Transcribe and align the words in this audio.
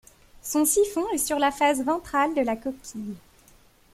Son 0.41 0.65
siphon 0.65 1.07
est 1.13 1.19
sur 1.19 1.37
la 1.37 1.51
face 1.51 1.83
ventrale 1.83 2.33
de 2.33 2.41
la 2.41 2.55
coquille. 2.55 3.13